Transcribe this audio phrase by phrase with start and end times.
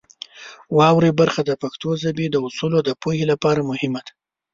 [0.77, 4.11] واورئ برخه د پښتو ژبې د اصولو د پوهې لپاره مهمه ده.